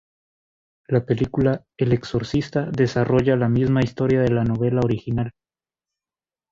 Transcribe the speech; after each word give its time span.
La 0.87 1.05
película 1.05 1.63
"El 1.77 1.93
Exorcista" 1.93 2.67
desarrolla 2.71 3.35
la 3.35 3.47
misma 3.49 3.81
historia 3.83 4.19
de 4.21 4.29
la 4.31 4.43
novela 4.43 4.81
original. 4.83 5.31